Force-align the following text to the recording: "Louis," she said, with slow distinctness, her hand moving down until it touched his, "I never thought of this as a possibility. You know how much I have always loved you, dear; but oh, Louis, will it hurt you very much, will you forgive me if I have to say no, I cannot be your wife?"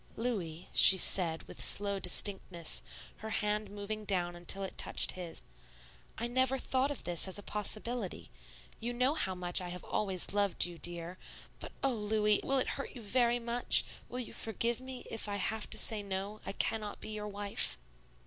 "Louis," 0.17 0.67
she 0.73 0.97
said, 0.97 1.43
with 1.43 1.63
slow 1.63 1.99
distinctness, 1.99 2.81
her 3.17 3.29
hand 3.29 3.69
moving 3.69 4.03
down 4.03 4.35
until 4.35 4.63
it 4.63 4.75
touched 4.75 5.11
his, 5.11 5.43
"I 6.17 6.25
never 6.25 6.57
thought 6.57 6.89
of 6.89 7.03
this 7.03 7.27
as 7.27 7.37
a 7.37 7.43
possibility. 7.43 8.31
You 8.79 8.93
know 8.93 9.13
how 9.13 9.35
much 9.35 9.61
I 9.61 9.69
have 9.69 9.83
always 9.83 10.33
loved 10.33 10.65
you, 10.65 10.79
dear; 10.79 11.19
but 11.59 11.71
oh, 11.83 11.93
Louis, 11.93 12.41
will 12.43 12.57
it 12.57 12.67
hurt 12.81 12.95
you 12.95 13.01
very 13.03 13.37
much, 13.37 13.83
will 14.09 14.17
you 14.19 14.33
forgive 14.33 14.81
me 14.81 15.05
if 15.11 15.29
I 15.29 15.35
have 15.35 15.69
to 15.69 15.77
say 15.77 16.01
no, 16.01 16.39
I 16.47 16.51
cannot 16.53 16.99
be 16.99 17.09
your 17.09 17.27
wife?" 17.27 17.77